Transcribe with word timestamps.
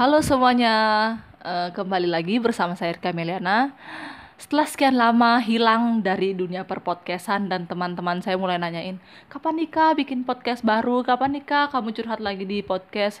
Halo 0.00 0.24
semuanya, 0.24 0.72
Eh, 1.44 1.68
kembali 1.76 2.08
lagi 2.08 2.40
bersama 2.40 2.72
saya 2.72 2.96
Erka 2.96 3.12
Meliana. 3.12 3.76
Setelah 4.40 4.64
sekian 4.64 4.96
lama 4.96 5.36
hilang 5.44 6.00
dari 6.00 6.32
dunia 6.32 6.64
perpodcastan 6.64 7.52
dan 7.52 7.68
teman-teman 7.68 8.24
saya 8.24 8.40
mulai 8.40 8.56
nanyain, 8.56 8.96
kapan 9.28 9.60
nikah 9.60 9.92
bikin 9.92 10.24
podcast 10.24 10.64
baru, 10.64 11.04
kapan 11.04 11.36
nikah 11.36 11.68
kamu 11.68 11.92
curhat 11.92 12.24
lagi 12.24 12.48
di 12.48 12.64
podcast. 12.64 13.20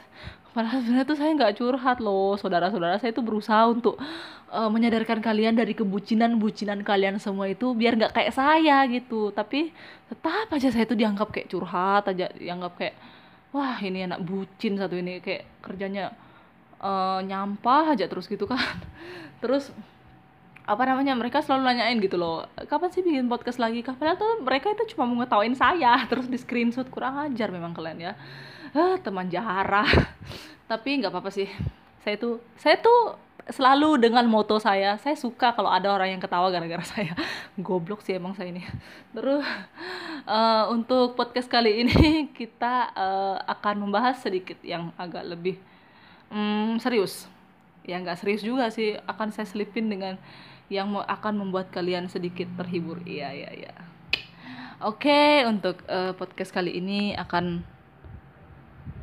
Padahal 0.56 0.80
sebenarnya 0.80 1.04
tuh 1.04 1.18
saya 1.20 1.30
nggak 1.36 1.52
curhat 1.60 2.00
loh, 2.00 2.40
saudara-saudara 2.40 2.96
saya 2.96 3.12
tuh 3.12 3.28
berusaha 3.28 3.68
untuk 3.68 4.00
eh, 4.48 4.70
menyadarkan 4.72 5.20
kalian 5.20 5.60
dari 5.60 5.76
kebucinan-bucinan 5.76 6.80
kalian 6.80 7.20
semua 7.20 7.44
itu 7.52 7.76
biar 7.76 8.00
nggak 8.00 8.16
kayak 8.16 8.32
saya 8.32 8.88
gitu. 8.88 9.36
Tapi 9.36 9.68
tetap 10.08 10.48
aja 10.48 10.72
saya 10.72 10.88
tuh 10.88 10.96
dianggap 10.96 11.28
kayak 11.28 11.52
curhat 11.52 12.08
aja, 12.08 12.32
dianggap 12.40 12.72
kayak 12.80 12.96
wah 13.52 13.76
ini 13.84 14.08
anak 14.08 14.24
bucin 14.24 14.80
satu 14.80 14.96
ini 14.96 15.20
kayak 15.20 15.44
kerjanya 15.60 16.29
eh, 16.80 17.20
nyampah 17.24 17.94
aja 17.94 18.08
terus 18.08 18.26
gitu 18.26 18.48
kan. 18.48 18.60
Terus 19.44 19.72
apa 20.70 20.86
namanya 20.86 21.18
mereka 21.18 21.42
selalu 21.42 21.66
nanyain 21.66 21.98
gitu 21.98 22.14
loh 22.14 22.46
kapan 22.70 22.94
sih 22.94 23.02
bikin 23.02 23.26
podcast 23.26 23.58
lagi? 23.58 23.82
Kapan 23.82 24.14
tuh 24.14 24.38
mereka 24.44 24.70
itu 24.70 24.94
cuma 24.94 25.08
mau 25.08 25.18
ngetawain 25.24 25.56
saya. 25.56 25.98
Terus 26.10 26.30
di 26.30 26.38
screenshot 26.38 26.86
kurang 26.88 27.18
ajar 27.20 27.50
memang 27.50 27.74
kalian 27.74 27.98
ya. 27.98 28.12
Ah, 28.70 28.94
teman 29.02 29.26
jarah 29.26 29.88
tapi 30.70 31.02
nggak 31.02 31.10
apa-apa 31.10 31.30
sih. 31.34 31.50
Saya 32.00 32.16
tuh 32.16 32.38
saya 32.54 32.78
tuh 32.78 33.18
selalu 33.50 33.98
dengan 33.98 34.22
moto 34.30 34.62
saya. 34.62 34.94
Saya 35.02 35.18
suka 35.18 35.50
kalau 35.56 35.72
ada 35.72 35.90
orang 35.90 36.14
yang 36.14 36.22
ketawa 36.22 36.52
gara-gara 36.54 36.84
saya. 36.86 37.18
Goblok 37.58 38.06
sih 38.06 38.14
emang 38.14 38.38
saya 38.38 38.54
ini. 38.54 38.62
Terus 39.10 39.42
eh, 40.28 40.64
untuk 40.70 41.18
podcast 41.18 41.50
kali 41.50 41.82
ini 41.82 42.30
kita 42.38 42.94
eh, 42.94 43.36
akan 43.48 43.88
membahas 43.88 44.22
sedikit 44.22 44.60
yang 44.62 44.94
agak 44.94 45.26
lebih 45.26 45.58
Hmm, 46.30 46.78
serius. 46.78 47.26
Ya 47.82 47.98
nggak 47.98 48.22
serius 48.22 48.42
juga 48.46 48.70
sih. 48.70 48.94
Akan 49.04 49.34
saya 49.34 49.44
selipin 49.50 49.90
dengan 49.90 50.14
yang 50.70 50.86
mau- 50.86 51.04
akan 51.04 51.34
membuat 51.42 51.74
kalian 51.74 52.06
sedikit 52.06 52.46
terhibur. 52.54 53.02
Iya, 53.02 53.34
iya, 53.34 53.50
iya. 53.50 53.74
Oke, 54.80 55.44
untuk 55.44 55.82
eh, 55.90 56.14
podcast 56.14 56.54
kali 56.54 56.78
ini 56.78 57.12
akan 57.18 57.60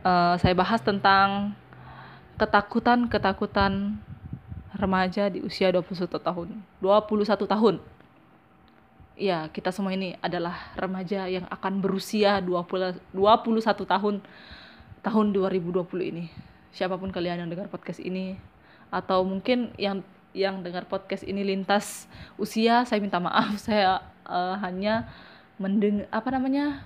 eh, 0.07 0.35
saya 0.39 0.55
bahas 0.55 0.79
tentang 0.81 1.53
ketakutan-ketakutan 2.39 3.99
remaja 4.77 5.27
di 5.27 5.43
usia 5.43 5.73
21 5.73 6.17
tahun. 6.21 6.47
21 6.79 7.45
tahun. 7.49 7.75
Iya, 9.17 9.49
kita 9.49 9.73
semua 9.73 9.97
ini 9.97 10.13
adalah 10.21 10.71
remaja 10.77 11.25
yang 11.25 11.49
akan 11.49 11.81
berusia 11.81 12.37
20, 12.37 13.01
21 13.11 13.89
tahun 13.89 14.15
tahun 15.01 15.25
2020 15.33 16.13
ini. 16.13 16.29
Siapa 16.71 16.99
pun 16.99 17.11
kalian 17.11 17.45
yang 17.45 17.49
dengar 17.49 17.67
podcast 17.71 17.99
ini 18.03 18.37
atau 18.87 19.23
mungkin 19.27 19.75
yang 19.75 20.03
yang 20.31 20.61
dengar 20.61 20.85
podcast 20.85 21.25
ini 21.25 21.41
lintas 21.41 22.05
usia, 22.37 22.85
saya 22.85 23.01
minta 23.01 23.17
maaf. 23.17 23.57
Saya 23.67 23.99
eh, 24.27 24.55
hanya 24.61 25.09
mendeng 25.57 26.05
apa 26.13 26.29
namanya? 26.31 26.85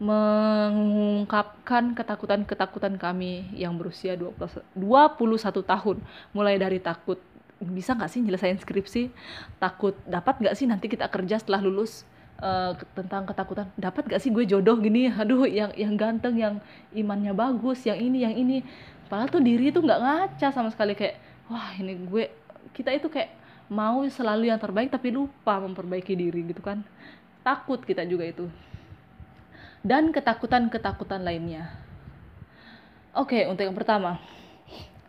mengungkapkan 0.00 1.92
ketakutan-ketakutan 1.92 2.96
kami 2.96 3.52
yang 3.52 3.76
berusia 3.76 4.16
20 4.16 4.32
21 4.72 5.60
tahun. 5.60 6.00
Mulai 6.32 6.56
dari 6.56 6.80
takut 6.80 7.20
bisa 7.60 7.92
nggak 7.92 8.08
sih 8.08 8.24
nyelesain 8.24 8.56
skripsi? 8.56 9.12
Takut 9.60 9.92
dapat 10.08 10.40
nggak 10.40 10.56
sih 10.56 10.64
nanti 10.64 10.88
kita 10.88 11.04
kerja 11.12 11.36
setelah 11.36 11.60
lulus? 11.60 12.08
Eh, 12.40 12.72
tentang 12.96 13.28
ketakutan 13.28 13.68
dapat 13.76 14.08
gak 14.08 14.16
sih 14.24 14.32
gue 14.32 14.48
jodoh 14.48 14.80
gini 14.80 15.12
aduh 15.12 15.44
yang 15.44 15.76
yang 15.76 15.92
ganteng 15.92 16.40
yang 16.40 16.56
imannya 16.96 17.36
bagus 17.36 17.84
yang 17.84 18.00
ini 18.00 18.24
yang 18.24 18.32
ini 18.32 18.64
padahal 19.10 19.26
tuh 19.26 19.42
diri 19.42 19.74
tuh 19.74 19.82
nggak 19.82 20.00
ngaca 20.00 20.48
sama 20.54 20.70
sekali 20.70 20.94
kayak 20.94 21.18
wah 21.50 21.74
ini 21.74 21.98
gue 22.06 22.30
kita 22.70 22.94
itu 22.94 23.10
kayak 23.10 23.34
mau 23.66 24.06
selalu 24.06 24.54
yang 24.54 24.62
terbaik 24.62 24.94
tapi 24.94 25.10
lupa 25.10 25.58
memperbaiki 25.58 26.14
diri 26.14 26.46
gitu 26.46 26.62
kan. 26.62 26.86
Takut 27.42 27.82
kita 27.82 28.06
juga 28.06 28.26
itu. 28.26 28.46
Dan 29.82 30.14
ketakutan-ketakutan 30.14 31.26
lainnya. 31.26 31.74
Oke 33.10 33.50
untuk 33.50 33.66
yang 33.66 33.74
pertama. 33.74 34.22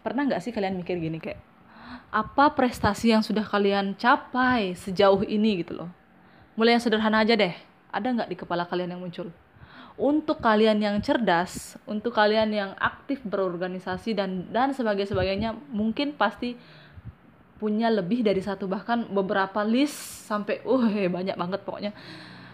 Pernah 0.02 0.26
nggak 0.26 0.42
sih 0.42 0.50
kalian 0.50 0.82
mikir 0.82 0.98
gini 0.98 1.22
kayak 1.22 1.38
apa 2.12 2.52
prestasi 2.58 3.14
yang 3.14 3.24
sudah 3.24 3.46
kalian 3.46 3.96
capai 3.96 4.74
sejauh 4.74 5.22
ini? 5.30 5.62
gitu 5.62 5.78
loh. 5.86 5.90
Mulai 6.58 6.76
yang 6.76 6.84
sederhana 6.84 7.22
aja 7.22 7.38
deh. 7.38 7.54
Ada 7.94 8.08
nggak 8.10 8.30
di 8.34 8.38
kepala 8.40 8.66
kalian 8.66 8.98
yang 8.98 9.02
muncul 9.04 9.30
untuk 10.02 10.42
kalian 10.42 10.82
yang 10.82 10.98
cerdas 11.06 11.78
untuk 11.86 12.18
kalian 12.18 12.50
yang 12.50 12.72
aktif 12.82 13.22
berorganisasi 13.22 14.18
dan 14.18 14.50
dan 14.50 14.74
sebagai 14.74 15.06
sebagainya 15.06 15.54
mungkin 15.70 16.18
pasti 16.18 16.58
punya 17.62 17.94
lebih 17.94 18.26
dari 18.26 18.42
satu 18.42 18.66
bahkan 18.66 19.06
beberapa 19.14 19.62
list 19.62 20.26
sampai 20.26 20.66
uh 20.66 20.90
banyak 20.90 21.38
banget 21.38 21.62
pokoknya. 21.62 21.94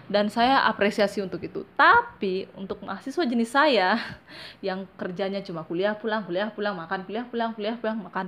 Dan 0.07 0.27
saya 0.27 0.67
apresiasi 0.67 1.19
untuk 1.23 1.39
itu. 1.43 1.63
Tapi 1.79 2.47
untuk 2.59 2.83
mahasiswa 2.83 3.23
jenis 3.23 3.51
saya 3.55 3.95
yang 4.67 4.83
kerjanya 4.99 5.39
cuma 5.39 5.63
kuliah 5.63 5.95
pulang 5.95 6.27
kuliah 6.27 6.51
pulang 6.51 6.75
makan 6.75 7.07
kuliah 7.07 7.23
pulang 7.23 7.55
kuliah 7.55 7.79
pulang 7.79 8.03
makan 8.03 8.27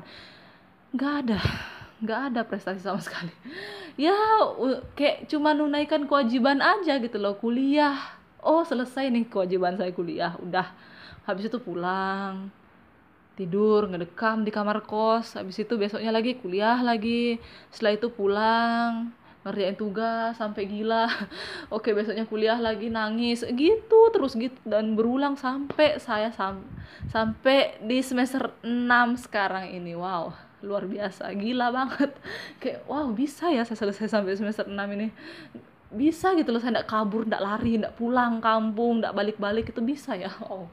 nggak 0.96 1.14
ada. 1.28 1.40
Nggak 2.00 2.22
ada 2.32 2.42
prestasi 2.48 2.80
sama 2.80 3.04
sekali. 3.04 3.36
Ya 4.00 4.16
kayak 4.96 5.28
cuma 5.28 5.52
menunaikan 5.52 6.08
kewajiban 6.08 6.64
aja 6.64 7.04
gitu 7.04 7.20
loh. 7.20 7.36
Kuliah 7.36 8.00
oh 8.44 8.64
selesai 8.64 9.12
nih 9.12 9.28
kewajiban 9.28 9.76
saya 9.76 9.92
kuliah. 9.92 10.36
Udah. 10.40 10.72
Habis 11.28 11.52
itu 11.52 11.60
pulang. 11.62 12.50
Tidur 13.40 13.88
ngedekam 13.88 14.44
di 14.44 14.52
kamar 14.52 14.84
kos. 14.84 15.40
Habis 15.40 15.64
itu 15.64 15.74
besoknya 15.80 16.12
lagi 16.12 16.36
kuliah 16.40 16.80
lagi. 16.84 17.40
Setelah 17.72 17.94
itu 17.96 18.08
pulang 18.12 19.16
ngerjain 19.40 19.80
tugas 19.80 20.36
sampai 20.36 20.68
gila. 20.68 21.08
Oke 21.76 21.96
besoknya 21.96 22.28
kuliah 22.28 22.60
lagi 22.60 22.92
nangis. 22.92 23.48
Gitu 23.48 24.00
terus 24.12 24.36
gitu 24.36 24.60
dan 24.68 25.00
berulang 25.00 25.40
sampai 25.40 26.00
saya 26.04 26.34
sam 26.36 26.64
sampai 27.08 27.80
di 27.80 28.04
semester 28.04 28.52
6 28.62 29.26
sekarang 29.30 29.72
ini. 29.72 29.96
Wow 29.96 30.36
luar 30.60 30.84
biasa. 30.84 31.32
Gila 31.40 31.72
banget. 31.72 32.12
Kayak 32.62 32.84
wow 32.92 33.08
bisa 33.16 33.48
ya 33.48 33.64
saya 33.64 33.80
selesai 33.80 34.12
sampai 34.12 34.36
semester 34.36 34.68
6 34.68 34.76
ini 34.76 35.08
bisa 35.90 36.38
gitu 36.38 36.54
loh 36.54 36.62
saya 36.62 36.82
nggak 36.82 36.90
kabur 36.90 37.26
nggak 37.26 37.42
lari 37.42 37.82
nggak 37.82 37.98
pulang 37.98 38.38
kampung 38.38 39.02
nggak 39.02 39.16
balik-balik 39.16 39.70
itu 39.70 39.82
bisa 39.82 40.14
ya. 40.14 40.30
Oh 40.52 40.70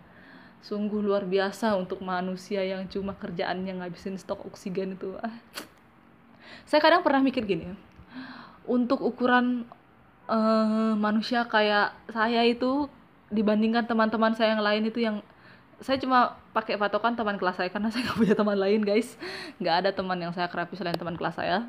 sungguh 0.67 0.99
luar 0.99 1.23
biasa 1.23 1.79
untuk 1.79 2.03
manusia 2.03 2.59
yang 2.67 2.91
cuma 2.91 3.15
kerjaannya 3.15 3.79
ngabisin 3.79 4.19
stok 4.19 4.51
oksigen 4.51 4.99
itu. 4.99 5.15
Ah. 5.23 5.31
saya 6.67 6.83
kadang 6.83 7.07
pernah 7.07 7.23
mikir 7.23 7.47
gini 7.47 7.71
untuk 8.67 8.99
ukuran 8.99 9.63
eh, 10.27 10.95
manusia 10.99 11.47
kayak 11.47 11.95
saya 12.11 12.43
itu 12.43 12.91
dibandingkan 13.31 13.87
teman-teman 13.87 14.35
saya 14.35 14.59
yang 14.59 14.63
lain 14.63 14.83
itu 14.91 14.99
yang 15.03 15.23
saya 15.79 16.01
cuma 16.01 16.41
pakai 16.57 16.81
patokan 16.81 17.15
teman 17.15 17.37
kelas 17.37 17.61
saya 17.61 17.71
karena 17.71 17.89
saya 17.93 18.11
nggak 18.11 18.19
punya 18.19 18.35
teman 18.35 18.59
lain 18.59 18.81
guys. 18.83 19.15
Nggak 19.63 19.75
ada 19.87 19.91
teman 19.95 20.19
yang 20.19 20.33
saya 20.35 20.51
kerapi 20.51 20.75
selain 20.75 20.99
teman 20.99 21.15
kelas 21.15 21.39
saya. 21.39 21.63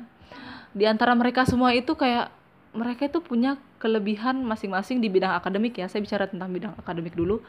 Di 0.74 0.84
antara 0.84 1.14
mereka 1.14 1.46
semua 1.46 1.72
itu 1.72 1.94
kayak 1.94 2.34
mereka 2.76 3.08
itu 3.08 3.20
punya 3.24 3.56
kelebihan 3.80 4.44
masing-masing 4.44 5.00
di 5.00 5.08
bidang 5.08 5.32
akademik 5.36 5.76
ya. 5.78 5.88
Saya 5.88 6.04
bicara 6.04 6.28
tentang 6.28 6.52
bidang 6.52 6.76
akademik 6.76 7.16
dulu. 7.16 7.40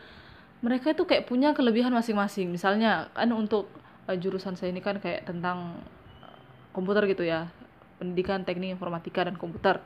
Mereka 0.63 0.95
itu 0.95 1.03
kayak 1.07 1.27
punya 1.27 1.51
kelebihan 1.55 1.91
masing-masing. 1.91 2.51
Misalnya 2.51 3.11
kan 3.15 3.31
untuk 3.35 3.67
eh, 4.07 4.15
jurusan 4.15 4.55
saya 4.55 4.71
ini 4.71 4.79
kan 4.83 4.99
kayak 4.99 5.27
tentang 5.27 5.79
eh, 6.23 6.39
komputer 6.71 7.07
gitu 7.11 7.27
ya. 7.27 7.51
Pendidikan 7.99 8.47
teknik 8.47 8.79
informatika 8.79 9.27
dan 9.27 9.35
komputer. 9.35 9.83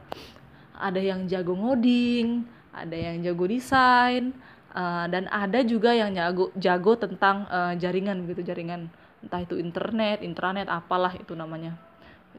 Ada 0.78 1.02
yang 1.02 1.26
jago 1.30 1.54
ngoding 1.58 2.46
ada 2.74 2.98
yang 2.98 3.22
jago 3.22 3.46
desain 3.46 4.34
eh, 4.74 5.06
dan 5.08 5.30
ada 5.30 5.62
juga 5.62 5.94
yang 5.94 6.12
jago 6.18 6.50
jago 6.58 6.98
tentang 6.98 7.46
eh, 7.48 7.74
jaringan 7.78 8.26
gitu 8.26 8.42
jaringan. 8.42 8.90
Entah 9.24 9.40
itu 9.46 9.56
internet 9.56 10.26
intranet 10.26 10.68
apalah 10.68 11.14
itu 11.16 11.38
namanya. 11.38 11.78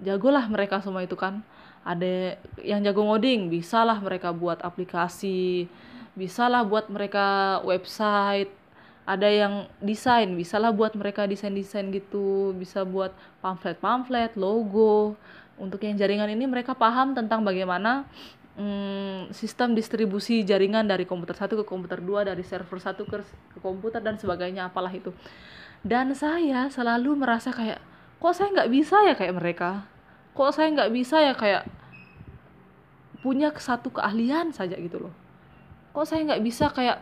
Jagolah 0.03 0.51
mereka 0.51 0.83
semua 0.83 1.07
itu 1.07 1.15
kan 1.15 1.47
ada 1.85 2.41
yang 2.65 2.81
jago 2.81 3.05
ngoding 3.05 3.53
bisalah 3.53 4.01
mereka 4.01 4.33
buat 4.33 4.57
aplikasi 4.65 5.69
bisalah 6.17 6.65
buat 6.65 6.89
mereka 6.89 7.61
website. 7.67 8.51
Ada 9.05 9.29
yang 9.29 9.55
desain 9.85 10.33
bisalah 10.33 10.73
buat 10.73 10.97
mereka 10.97 11.29
desain-desain 11.29 11.93
gitu. 11.93 12.57
Bisa 12.57 12.89
buat 12.89 13.13
pamflet-pamflet 13.45 14.33
logo. 14.41 15.13
Untuk 15.61 15.85
yang 15.85 16.01
jaringan 16.01 16.33
ini 16.33 16.49
mereka 16.49 16.73
paham 16.73 17.13
tentang 17.13 17.45
bagaimana 17.45 18.09
mm, 18.57 19.37
sistem 19.37 19.77
distribusi 19.77 20.41
jaringan 20.41 20.89
dari 20.89 21.05
komputer 21.05 21.37
satu 21.37 21.61
ke 21.61 21.65
komputer 21.69 22.01
dua 22.01 22.25
dari 22.25 22.41
server 22.41 22.81
satu 22.81 23.05
ke, 23.05 23.21
ke 23.53 23.59
komputer 23.61 24.01
dan 24.01 24.17
sebagainya 24.17 24.73
apalah 24.73 24.91
itu. 24.91 25.13
Dan 25.85 26.17
saya 26.17 26.73
selalu 26.73 27.13
merasa 27.13 27.53
kayak 27.53 27.85
kok 28.17 28.33
saya 28.33 28.49
nggak 28.57 28.73
bisa 28.73 28.97
ya 29.05 29.13
kayak 29.13 29.37
mereka 29.37 29.85
kok 30.35 30.51
saya 30.51 30.69
nggak 30.75 30.91
bisa 30.91 31.17
ya 31.23 31.35
kayak 31.39 31.63
punya 33.23 33.55
satu 33.57 33.89
keahlian 33.89 34.53
saja 34.53 34.77
gitu 34.77 35.09
loh. 35.09 35.15
Kok 35.97 36.05
saya 36.05 36.27
nggak 36.27 36.43
bisa 36.45 36.69
kayak 36.75 37.01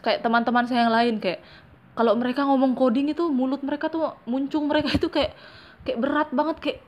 kayak 0.00 0.24
teman-teman 0.24 0.64
saya 0.64 0.88
yang 0.88 0.94
lain 0.94 1.14
kayak 1.20 1.44
kalau 1.92 2.16
mereka 2.16 2.46
ngomong 2.48 2.72
coding 2.72 3.12
itu 3.12 3.28
mulut 3.28 3.60
mereka 3.60 3.92
tuh 3.92 4.16
muncung 4.24 4.70
mereka 4.70 4.94
itu 4.96 5.12
kayak 5.12 5.36
kayak 5.84 5.98
berat 6.00 6.30
banget 6.32 6.56
kayak 6.62 6.78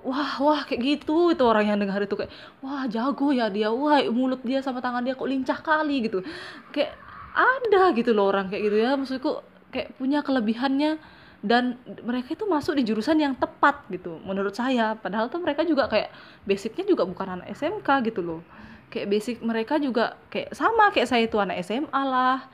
wah 0.00 0.40
wah 0.40 0.60
kayak 0.64 0.80
gitu 0.80 1.34
itu 1.34 1.44
orang 1.44 1.68
yang 1.68 1.78
dengar 1.82 2.00
itu 2.00 2.16
kayak 2.16 2.32
wah 2.64 2.88
jago 2.88 3.34
ya 3.34 3.52
dia 3.52 3.68
wah 3.68 4.00
mulut 4.08 4.40
dia 4.40 4.64
sama 4.64 4.80
tangan 4.80 5.04
dia 5.04 5.18
kok 5.18 5.28
lincah 5.28 5.58
kali 5.60 6.08
gitu. 6.08 6.24
Kayak 6.72 6.96
ada 7.36 7.92
gitu 7.92 8.16
loh 8.16 8.32
orang 8.32 8.48
kayak 8.48 8.62
gitu 8.72 8.76
ya 8.80 8.96
maksudku 8.96 9.44
kayak 9.68 9.92
punya 10.00 10.24
kelebihannya 10.24 10.96
dan 11.44 11.76
mereka 12.04 12.32
itu 12.32 12.44
masuk 12.48 12.76
di 12.80 12.82
jurusan 12.86 13.20
yang 13.20 13.34
tepat 13.36 13.84
gitu 13.92 14.16
menurut 14.24 14.56
saya. 14.56 14.96
Padahal 14.96 15.28
tuh 15.28 15.40
mereka 15.40 15.62
juga 15.64 15.88
kayak 15.88 16.12
basicnya 16.48 16.84
juga 16.88 17.04
bukan 17.04 17.40
anak 17.40 17.52
SMK 17.52 17.88
gitu 18.08 18.20
loh. 18.24 18.40
Kayak 18.88 19.06
basic 19.10 19.36
mereka 19.42 19.76
juga 19.76 20.16
kayak 20.32 20.56
sama 20.56 20.88
kayak 20.94 21.08
saya 21.08 21.22
itu 21.26 21.36
anak 21.36 21.60
SMA 21.64 22.02
lah. 22.06 22.46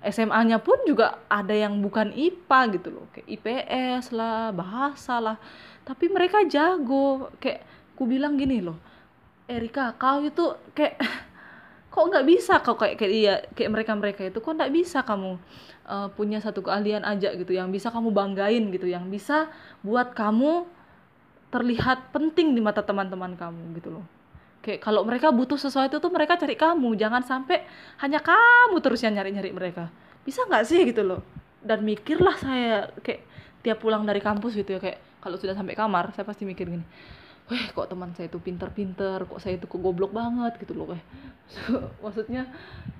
SMA-nya 0.00 0.56
pun 0.64 0.80
juga 0.88 1.20
ada 1.28 1.52
yang 1.52 1.76
bukan 1.84 2.16
IPA 2.16 2.60
gitu 2.80 2.88
loh. 2.88 3.04
Kayak 3.12 3.26
IPS 3.36 4.04
lah 4.16 4.48
bahasa 4.48 5.20
lah. 5.20 5.36
Tapi 5.84 6.08
mereka 6.08 6.40
jago. 6.48 7.28
Kayak 7.36 7.68
ku 8.00 8.08
bilang 8.08 8.40
gini 8.40 8.64
loh 8.64 8.80
Erika 9.50 9.98
kau 9.98 10.22
itu 10.22 10.56
kayak 10.78 10.96
kok 11.90 12.04
nggak 12.06 12.26
bisa 12.26 12.62
kau 12.62 12.78
kayak 12.78 12.94
kayak 12.96 13.12
dia 13.12 13.34
kayak 13.58 13.70
mereka 13.74 13.92
mereka 13.98 14.20
itu 14.30 14.38
kok 14.38 14.54
nggak 14.54 14.70
bisa 14.70 15.02
kamu 15.02 15.36
uh, 15.90 16.08
punya 16.14 16.38
satu 16.38 16.62
keahlian 16.62 17.02
aja 17.02 17.34
gitu 17.34 17.50
yang 17.50 17.68
bisa 17.74 17.90
kamu 17.90 18.14
banggain 18.14 18.70
gitu 18.70 18.86
yang 18.86 19.10
bisa 19.10 19.50
buat 19.82 20.14
kamu 20.14 20.66
terlihat 21.50 22.14
penting 22.14 22.54
di 22.54 22.62
mata 22.62 22.78
teman-teman 22.78 23.34
kamu 23.34 23.74
gitu 23.82 23.90
loh. 23.90 24.06
Kayak 24.62 24.86
kalau 24.86 25.02
mereka 25.02 25.34
butuh 25.34 25.58
sesuatu 25.58 25.98
tuh 25.98 26.12
mereka 26.14 26.38
cari 26.38 26.54
kamu 26.54 26.94
jangan 26.94 27.26
sampai 27.26 27.66
hanya 27.98 28.22
kamu 28.22 28.78
terus 28.78 29.02
yang 29.02 29.18
nyari-nyari 29.18 29.50
mereka. 29.50 29.90
Bisa 30.22 30.46
nggak 30.46 30.62
sih 30.62 30.86
gitu 30.86 31.02
loh? 31.02 31.20
Dan 31.58 31.82
mikirlah 31.82 32.38
saya 32.38 32.94
kayak 33.02 33.26
tiap 33.66 33.82
pulang 33.82 34.06
dari 34.06 34.22
kampus 34.22 34.56
gitu 34.56 34.78
ya 34.78 34.80
kayak 34.80 34.98
kalau 35.20 35.36
sudah 35.36 35.52
sampai 35.52 35.76
kamar 35.76 36.16
saya 36.16 36.24
pasti 36.24 36.48
mikir 36.48 36.64
gini 36.64 36.84
weh 37.50 37.64
kok 37.74 37.90
teman 37.90 38.14
saya 38.14 38.30
itu 38.30 38.38
pinter-pinter 38.38 39.26
kok 39.26 39.42
saya 39.42 39.58
itu 39.58 39.66
kok 39.66 39.82
goblok 39.82 40.14
banget 40.14 40.54
gitu 40.62 40.78
loh 40.78 40.94
weh. 40.94 41.02
Maksudnya 42.02 42.46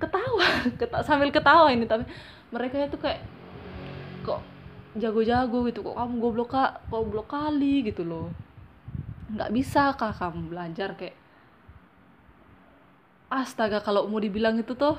ketawa 0.02 0.47
keta 0.81 1.06
sambil 1.06 1.31
ketawa 1.31 1.70
ini 1.70 1.87
tapi 1.87 2.02
mereka 2.50 2.82
itu 2.82 2.99
kayak 2.99 3.23
kok 4.26 4.43
jago-jago 4.99 5.70
gitu 5.70 5.87
kok 5.87 5.94
kamu 5.94 6.14
goblok 6.19 6.50
kak 6.50 6.82
goblok 6.91 7.31
kali 7.31 7.87
gitu 7.87 8.02
loh. 8.02 8.35
Nggak 9.31 9.50
bisa 9.55 9.94
kak 9.94 10.19
kamu 10.19 10.50
belajar 10.50 10.99
kayak 10.99 11.14
astaga 13.31 13.79
kalau 13.79 14.11
mau 14.11 14.19
dibilang 14.19 14.58
itu 14.58 14.75
tuh 14.75 14.99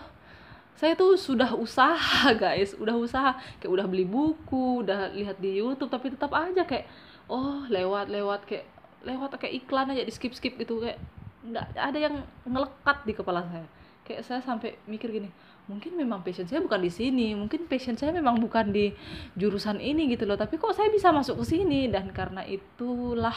saya 0.79 0.95
tuh 0.95 1.19
sudah 1.19 1.51
usaha 1.59 2.31
guys 2.41 2.71
udah 2.79 2.95
usaha 2.95 3.35
kayak 3.59 3.71
udah 3.75 3.85
beli 3.91 4.07
buku 4.07 4.87
udah 4.87 5.11
lihat 5.11 5.35
di 5.43 5.59
YouTube 5.59 5.91
tapi 5.91 6.15
tetap 6.15 6.31
aja 6.31 6.63
kayak 6.63 6.87
oh 7.27 7.67
lewat 7.67 8.07
lewat 8.07 8.47
kayak 8.47 8.70
lewat 9.01 9.37
kayak 9.41 9.65
iklan 9.65 9.91
aja 9.93 10.05
di 10.05 10.13
skip 10.13 10.33
skip 10.33 10.57
gitu 10.57 10.81
kayak 10.81 11.01
nggak 11.41 11.65
ada 11.73 11.97
yang 11.97 12.15
ngelekat 12.45 12.97
di 13.05 13.13
kepala 13.17 13.41
saya. 13.49 13.67
Kayak 14.05 14.21
saya 14.25 14.41
sampai 14.41 14.77
mikir 14.89 15.09
gini 15.13 15.29
mungkin 15.69 15.93
memang 15.93 16.25
passion 16.25 16.43
saya 16.49 16.59
bukan 16.59 16.81
di 16.81 16.91
sini 16.91 17.37
mungkin 17.37 17.69
passion 17.69 17.93
saya 17.93 18.11
memang 18.11 18.41
bukan 18.41 18.73
di 18.73 18.91
jurusan 19.37 19.77
ini 19.77 20.09
gitu 20.09 20.25
loh 20.25 20.33
tapi 20.35 20.57
kok 20.57 20.73
saya 20.73 20.89
bisa 20.89 21.13
masuk 21.13 21.41
ke 21.41 21.45
sini? 21.57 21.87
Dan 21.87 22.11
karena 22.11 22.41
itulah 22.45 23.35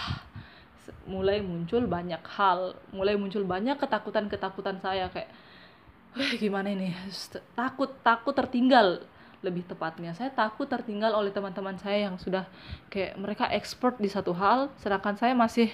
mulai 1.09 1.41
muncul 1.41 1.85
banyak 1.85 2.21
hal 2.37 2.77
mulai 2.93 3.17
muncul 3.17 3.45
banyak 3.45 3.77
ketakutan 3.77 4.29
ketakutan 4.29 4.77
saya 4.81 5.09
kayak 5.13 5.31
gimana 6.43 6.73
ini? 6.73 6.93
Takut 7.57 7.93
takut 8.01 8.35
tertinggal 8.37 9.05
lebih 9.45 9.69
tepatnya. 9.69 10.17
Saya 10.17 10.33
takut 10.33 10.65
tertinggal 10.65 11.13
oleh 11.13 11.29
teman-teman 11.29 11.77
saya 11.77 12.09
yang 12.09 12.17
sudah 12.17 12.49
kayak 12.89 13.21
mereka 13.21 13.45
expert 13.53 14.01
di 14.01 14.09
satu 14.09 14.33
hal 14.33 14.73
sedangkan 14.81 15.21
saya 15.21 15.37
masih 15.37 15.69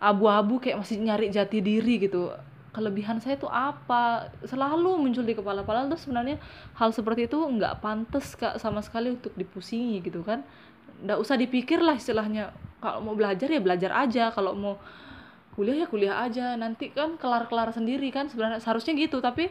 abu-abu 0.00 0.62
kayak 0.62 0.80
masih 0.80 0.96
nyari 1.02 1.28
jati 1.28 1.60
diri 1.60 2.00
gitu. 2.00 2.32
Kelebihan 2.70 3.18
saya 3.18 3.34
itu 3.34 3.50
apa? 3.50 4.30
Selalu 4.46 4.96
muncul 4.96 5.26
di 5.26 5.34
kepala. 5.34 5.66
Padahal 5.66 5.90
tuh 5.90 6.00
sebenarnya 6.00 6.38
hal 6.78 6.94
seperti 6.94 7.26
itu 7.26 7.36
nggak 7.36 7.82
pantas 7.82 8.38
kak 8.38 8.56
sama 8.62 8.80
sekali 8.80 9.10
untuk 9.10 9.34
dipusingi 9.34 9.98
gitu 10.00 10.22
kan. 10.22 10.46
Nggak 11.02 11.18
usah 11.18 11.34
dipikir 11.34 11.82
lah 11.82 11.98
istilahnya. 11.98 12.54
Kalau 12.78 13.02
mau 13.02 13.18
belajar 13.18 13.50
ya 13.50 13.60
belajar 13.60 13.90
aja. 13.92 14.30
Kalau 14.30 14.54
mau 14.54 14.78
kuliah 15.58 15.84
ya 15.84 15.86
kuliah 15.90 16.16
aja. 16.22 16.54
Nanti 16.54 16.94
kan 16.94 17.18
kelar-kelar 17.18 17.74
sendiri 17.74 18.06
kan 18.14 18.30
sebenarnya. 18.30 18.62
Seharusnya 18.62 18.94
gitu. 18.94 19.18
Tapi 19.18 19.50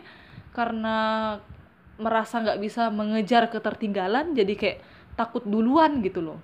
karena 0.55 1.37
merasa 1.99 2.39
nggak 2.39 2.59
bisa 2.63 2.87
mengejar 2.89 3.51
ketertinggalan 3.51 4.31
jadi 4.31 4.53
kayak 4.55 4.77
takut 5.19 5.43
duluan 5.43 5.99
gitu 5.99 6.23
loh. 6.23 6.39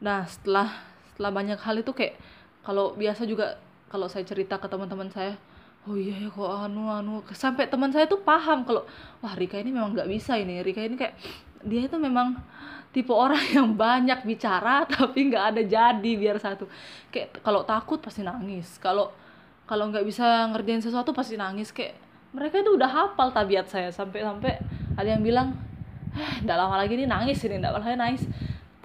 Nah 0.00 0.24
setelah 0.24 0.72
setelah 1.12 1.30
banyak 1.32 1.60
hal 1.60 1.76
itu 1.84 1.92
kayak 1.92 2.16
kalau 2.64 2.96
biasa 2.96 3.28
juga 3.28 3.60
kalau 3.92 4.08
saya 4.08 4.24
cerita 4.24 4.56
ke 4.56 4.66
teman-teman 4.66 5.12
saya 5.12 5.36
oh 5.86 5.94
iya 5.94 6.18
ya 6.18 6.28
kok 6.32 6.50
anu 6.50 6.90
anu. 6.90 7.22
Sampai 7.30 7.70
teman 7.70 7.92
saya 7.92 8.08
tuh 8.10 8.20
paham 8.24 8.66
kalau 8.66 8.88
wah 9.22 9.34
Rika 9.36 9.60
ini 9.60 9.70
memang 9.70 9.94
nggak 9.94 10.08
bisa 10.10 10.34
ini. 10.40 10.64
Rika 10.64 10.82
ini 10.82 10.96
kayak 10.98 11.14
dia 11.62 11.84
itu 11.86 11.96
memang 12.00 12.36
tipe 12.90 13.12
orang 13.12 13.44
yang 13.56 13.76
banyak 13.76 14.24
bicara 14.24 14.84
tapi 14.92 15.30
nggak 15.30 15.44
ada 15.54 15.62
jadi 15.62 16.10
biar 16.16 16.40
satu. 16.40 16.66
Kayak 17.12 17.44
kalau 17.44 17.62
takut 17.62 18.00
pasti 18.00 18.24
nangis. 18.24 18.80
Kalau 18.80 19.12
kalau 19.68 19.90
nggak 19.92 20.04
bisa 20.06 20.48
ngerjain 20.50 20.82
sesuatu 20.82 21.12
pasti 21.12 21.38
nangis. 21.38 21.70
Kayak 21.70 22.05
mereka 22.34 22.60
itu 22.60 22.70
udah 22.74 22.90
hafal 22.90 23.30
tabiat 23.30 23.70
saya 23.70 23.88
sampai 23.94 24.24
sampai 24.24 24.58
ada 24.96 25.08
yang 25.08 25.22
bilang 25.22 25.54
eh 26.16 26.40
nggak 26.42 26.56
lama 26.56 26.80
lagi 26.80 26.96
nih 26.96 27.08
nangis 27.08 27.38
ini 27.44 27.60
nggak 27.60 27.74
lama 27.76 27.94
nangis. 27.94 28.24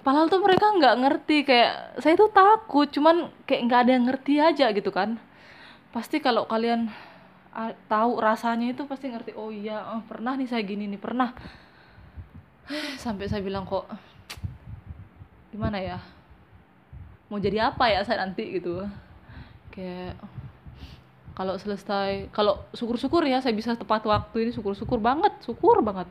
Padahal 0.02 0.26
tuh 0.26 0.42
mereka 0.42 0.66
nggak 0.66 0.94
ngerti 0.98 1.36
kayak 1.46 2.02
saya 2.02 2.18
tuh 2.18 2.30
takut 2.34 2.90
cuman 2.90 3.30
kayak 3.46 3.62
nggak 3.70 3.80
ada 3.86 3.90
yang 3.94 4.04
ngerti 4.10 4.34
aja 4.42 4.66
gitu 4.74 4.90
kan. 4.90 5.16
Pasti 5.94 6.18
kalau 6.18 6.44
kalian 6.50 6.90
tahu 7.86 8.16
rasanya 8.18 8.72
itu 8.72 8.88
pasti 8.88 9.12
ngerti 9.12 9.36
oh 9.36 9.52
iya 9.52 9.94
oh, 9.94 10.02
pernah 10.08 10.34
nih 10.34 10.48
saya 10.48 10.62
gini 10.66 10.90
nih 10.90 11.00
pernah. 11.00 11.30
Sampai 12.98 13.30
saya 13.30 13.44
bilang 13.44 13.62
kok 13.62 13.86
gimana 15.52 15.78
ya? 15.78 15.98
Mau 17.28 17.40
jadi 17.40 17.72
apa 17.72 17.88
ya 17.88 18.02
saya 18.02 18.24
nanti? 18.26 18.58
Gitu. 18.58 18.82
Kayak 19.72 20.18
kalau 21.32 21.56
selesai 21.56 22.28
kalau 22.28 22.60
syukur-syukur 22.76 23.24
ya 23.24 23.40
saya 23.40 23.56
bisa 23.56 23.72
tepat 23.72 24.04
waktu 24.04 24.48
ini 24.48 24.50
syukur-syukur 24.52 25.00
banget 25.00 25.32
syukur 25.40 25.80
banget. 25.80 26.08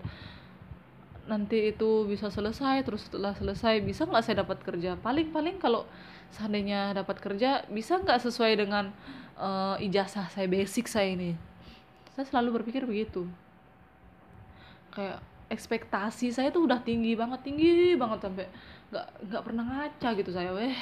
Nanti 1.29 1.69
itu 1.69 2.09
bisa 2.09 2.33
selesai 2.33 2.81
terus 2.81 3.05
setelah 3.05 3.37
selesai 3.37 3.85
bisa 3.85 4.09
nggak 4.09 4.23
saya 4.25 4.41
dapat 4.41 4.57
kerja? 4.65 4.97
Paling-paling 4.97 5.61
kalau 5.61 5.85
seandainya 6.33 6.97
dapat 6.97 7.21
kerja 7.21 7.61
bisa 7.69 8.01
nggak 8.01 8.17
sesuai 8.17 8.65
dengan 8.65 8.89
uh, 9.37 9.77
ijazah 9.77 10.25
saya 10.33 10.49
basic 10.49 10.89
saya 10.89 11.13
ini? 11.13 11.37
Saya 12.17 12.25
selalu 12.25 12.61
berpikir 12.61 12.89
begitu. 12.89 13.29
Kayak 14.89 15.21
ekspektasi 15.53 16.33
saya 16.33 16.49
tuh 16.49 16.65
udah 16.65 16.81
tinggi 16.81 17.13
banget 17.13 17.45
tinggi 17.45 17.93
banget 17.93 18.25
sampai 18.25 18.47
nggak 18.89 19.07
nggak 19.29 19.43
pernah 19.45 19.63
ngaca 19.69 20.09
gitu 20.17 20.31
saya 20.33 20.49
weh. 20.57 20.73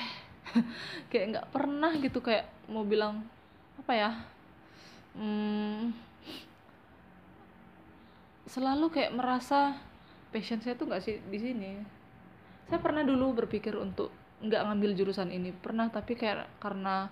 Kayak 1.11 1.25
nggak 1.35 1.47
pernah 1.53 1.91
gitu 1.99 2.23
kayak 2.25 2.49
mau 2.71 2.81
bilang 2.81 3.21
apa 3.89 3.97
ya 3.97 4.11
hmm, 5.17 5.97
selalu 8.45 8.93
kayak 8.93 9.17
merasa 9.17 9.81
passion 10.29 10.61
saya 10.61 10.77
tuh 10.77 10.89
nggak 10.89 11.01
sih 11.01 11.17
di 11.25 11.41
sini. 11.41 11.71
Saya 12.69 12.77
pernah 12.77 13.01
dulu 13.01 13.33
berpikir 13.33 13.73
untuk 13.73 14.13
nggak 14.45 14.61
ngambil 14.61 14.93
jurusan 14.93 15.33
ini. 15.33 15.49
Pernah 15.49 15.89
tapi 15.89 16.13
kayak 16.13 16.61
karena 16.61 17.09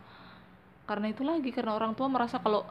karena 0.85 1.09
itu 1.09 1.25
lagi 1.25 1.49
karena 1.49 1.73
orang 1.73 1.97
tua 1.97 2.13
merasa 2.13 2.37
kalau 2.37 2.61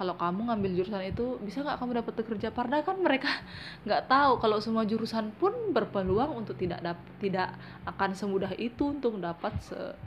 kalau 0.00 0.16
kamu 0.16 0.48
ngambil 0.48 0.80
jurusan 0.80 1.04
itu 1.04 1.36
bisa 1.44 1.60
nggak 1.60 1.76
kamu 1.76 2.00
dapat 2.00 2.12
kerja 2.24 2.48
karena 2.56 2.80
kan 2.80 2.96
mereka 3.04 3.28
nggak 3.84 4.08
tahu 4.08 4.40
kalau 4.40 4.56
semua 4.56 4.88
jurusan 4.88 5.28
pun 5.36 5.52
berpeluang 5.76 6.40
untuk 6.40 6.56
tidak 6.56 6.80
dap 6.80 6.96
tidak 7.20 7.52
akan 7.84 8.16
semudah 8.16 8.48
itu 8.56 8.96
untuk 8.96 9.20
dapat 9.20 9.52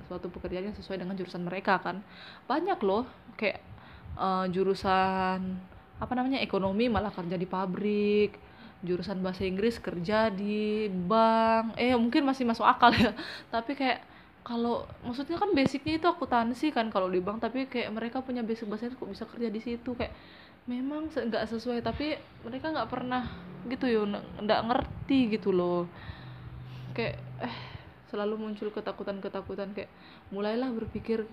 suatu 0.10 0.34
pekerjaan 0.34 0.74
yang 0.74 0.78
sesuai 0.82 0.98
dengan 0.98 1.14
jurusan 1.14 1.46
mereka 1.46 1.78
kan? 1.78 2.02
Banyak 2.50 2.82
loh 2.82 3.06
kayak 3.38 3.62
uh, 4.18 4.50
jurusan 4.50 5.62
apa 6.02 6.14
namanya 6.18 6.42
ekonomi 6.42 6.90
malah 6.90 7.14
kerja 7.14 7.38
di 7.38 7.46
pabrik 7.46 8.34
jurusan 8.82 9.22
bahasa 9.22 9.46
Inggris 9.46 9.78
kerja 9.78 10.28
di 10.34 10.90
bank 10.90 11.78
eh 11.78 11.94
mungkin 11.94 12.26
masih 12.26 12.50
masuk 12.50 12.66
akal 12.66 12.90
ya. 12.98 13.14
Tapi 13.54 13.78
kayak 13.78 14.02
kalau 14.44 14.84
maksudnya 15.08 15.40
kan 15.40 15.56
basicnya 15.56 15.96
itu 15.96 16.08
akuntansi 16.08 16.76
kan 16.76 16.92
kalau 16.92 17.08
di 17.08 17.24
bank 17.24 17.40
tapi 17.40 17.64
kayak 17.64 17.96
mereka 17.96 18.20
punya 18.20 18.44
basic 18.44 18.68
bahasa 18.68 18.92
kok 18.92 19.08
bisa 19.08 19.24
kerja 19.24 19.48
di 19.48 19.64
situ? 19.64 19.96
Kayak 19.96 20.12
memang 20.68 21.08
nggak 21.08 21.48
sesuai 21.48 21.80
tapi 21.80 22.20
mereka 22.44 22.76
nggak 22.76 22.90
pernah 22.92 23.24
gitu 23.72 23.88
yo 23.88 24.04
nggak 24.44 24.62
ngerti 24.68 25.40
gitu 25.40 25.56
loh. 25.56 25.88
Kayak 26.92 27.24
eh 27.40 27.56
selalu 28.12 28.36
muncul 28.38 28.70
ketakutan-ketakutan 28.70 29.74
kayak 29.74 29.90
mulailah 30.30 30.70
berpikir 30.70 31.26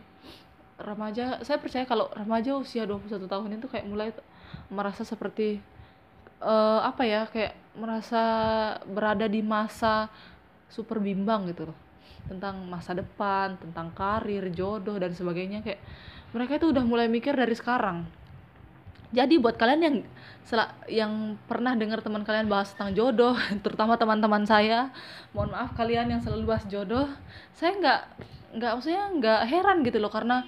remaja 0.81 1.45
saya 1.45 1.61
percaya 1.61 1.85
kalau 1.85 2.09
remaja 2.17 2.57
usia 2.57 2.88
21 2.88 3.29
tahun 3.29 3.61
itu 3.61 3.69
kayak 3.69 3.85
mulai 3.85 4.17
merasa 4.73 5.05
seperti 5.05 5.61
uh, 6.40 6.81
apa 6.81 7.05
ya 7.05 7.29
kayak 7.29 7.52
merasa 7.76 8.23
berada 8.88 9.29
di 9.29 9.45
masa 9.45 10.09
super 10.73 10.97
bimbang 10.97 11.52
gitu 11.52 11.69
loh 11.69 11.89
tentang 12.26 12.66
masa 12.66 12.92
depan 12.96 13.56
tentang 13.60 13.92
karir 13.94 14.50
jodoh 14.52 14.96
dan 14.98 15.14
sebagainya. 15.14 15.64
Kayak 15.64 15.80
mereka 16.34 16.58
itu 16.58 16.66
udah 16.70 16.84
mulai 16.84 17.06
mikir 17.06 17.34
dari 17.34 17.54
sekarang. 17.54 18.06
Jadi 19.10 19.42
buat 19.42 19.58
kalian 19.58 19.80
yang 19.82 19.96
yang 20.90 21.12
pernah 21.46 21.74
dengar 21.78 22.02
teman 22.02 22.22
kalian 22.26 22.50
bahas 22.50 22.74
tentang 22.74 22.94
jodoh 22.94 23.38
terutama 23.64 23.94
teman-teman 23.94 24.42
saya 24.46 24.90
mohon 25.30 25.54
maaf 25.54 25.74
kalian 25.78 26.10
yang 26.10 26.20
selalu 26.22 26.54
bahas 26.54 26.66
jodoh 26.66 27.06
saya 27.54 27.78
nggak 27.78 28.00
nggak 28.58 28.70
maksudnya 28.74 29.04
nggak 29.14 29.40
heran 29.50 29.82
gitu 29.86 29.98
loh. 29.98 30.10
Karena 30.10 30.46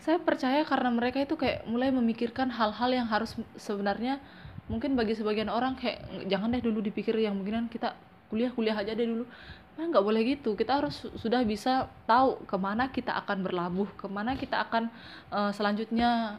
saya 0.00 0.16
percaya 0.16 0.64
karena 0.64 0.88
mereka 0.88 1.20
itu 1.20 1.36
kayak 1.36 1.68
mulai 1.68 1.92
memikirkan 1.92 2.48
hal-hal 2.48 2.88
yang 2.88 3.08
harus 3.08 3.36
sebenarnya 3.60 4.16
mungkin 4.70 4.96
bagi 4.96 5.12
sebagian 5.18 5.52
orang 5.52 5.76
kayak 5.76 6.30
jangan 6.30 6.54
deh 6.54 6.62
dulu 6.64 6.80
dipikir 6.80 7.12
yang 7.18 7.36
mungkinan 7.36 7.68
kita 7.68 7.92
kuliah 8.30 8.54
kuliah 8.54 8.78
aja 8.78 8.94
deh 8.94 9.04
dulu 9.04 9.26
nah 9.78 9.84
nggak 9.86 10.04
boleh 10.04 10.22
gitu. 10.36 10.54
Kita 10.58 10.82
harus 10.82 11.06
sudah 11.18 11.40
bisa 11.46 11.88
tahu 12.04 12.42
ke 12.44 12.56
mana 12.58 12.90
kita 12.90 13.14
akan 13.24 13.38
berlabuh 13.44 13.88
ke 13.96 14.06
mana 14.06 14.36
kita 14.36 14.66
akan 14.66 14.90
uh, 15.32 15.50
selanjutnya 15.54 16.38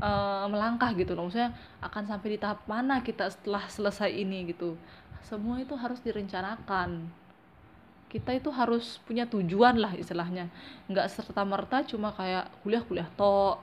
uh, 0.00 0.46
melangkah 0.50 0.90
gitu 0.94 1.12
loh. 1.14 1.28
Maksudnya 1.28 1.54
akan 1.82 2.02
sampai 2.08 2.28
di 2.34 2.38
tahap 2.38 2.62
mana 2.64 3.02
kita 3.02 3.30
setelah 3.30 3.64
selesai 3.66 4.10
ini 4.10 4.54
gitu. 4.54 4.78
Semua 5.24 5.60
itu 5.60 5.74
harus 5.74 5.98
direncanakan. 6.04 7.08
Kita 8.12 8.30
itu 8.30 8.46
harus 8.54 9.02
punya 9.02 9.26
tujuan 9.26 9.74
lah 9.74 9.90
istilahnya. 9.98 10.46
Nggak 10.86 11.10
serta 11.10 11.42
merta 11.42 11.82
cuma 11.82 12.14
kayak 12.14 12.46
kuliah 12.62 12.82
kuliah 12.86 13.08
to 13.18 13.58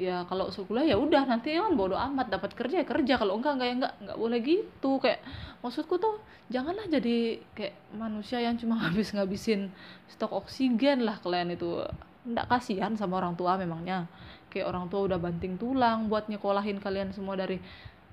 ya 0.00 0.24
kalau 0.24 0.48
kuliah 0.48 0.96
ya 0.96 0.96
udah 0.96 1.28
nanti 1.28 1.52
kan 1.52 1.76
bodo 1.76 1.94
amat 1.94 2.32
dapat 2.32 2.56
kerja 2.56 2.80
ya 2.80 2.86
kerja 2.88 3.20
kalau 3.20 3.36
enggak 3.36 3.60
enggak 3.60 3.68
ya 3.68 3.74
enggak 3.76 3.94
enggak 4.00 4.18
boleh 4.18 4.38
gitu. 4.40 4.90
Kayak 5.02 5.20
maksudku 5.60 5.94
tuh 6.00 6.16
janganlah 6.48 6.88
jadi 6.88 7.40
kayak 7.52 7.74
manusia 7.96 8.40
yang 8.40 8.56
cuma 8.56 8.80
habis 8.84 9.12
ngabisin 9.12 9.68
stok 10.08 10.32
oksigen 10.32 11.04
lah 11.04 11.20
kalian 11.20 11.54
itu. 11.54 11.84
Enggak 12.24 12.46
kasihan 12.48 12.92
sama 12.96 13.20
orang 13.20 13.36
tua 13.36 13.60
memangnya. 13.60 14.08
Kayak 14.48 14.68
orang 14.72 14.86
tua 14.88 15.08
udah 15.08 15.18
banting 15.20 15.56
tulang 15.56 16.08
buat 16.08 16.28
nyekolahin 16.28 16.80
kalian 16.80 17.12
semua 17.12 17.36
dari 17.36 17.60